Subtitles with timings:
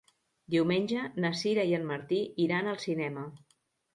[0.53, 3.29] Diumenge na Sira i en Martí iran al cinema.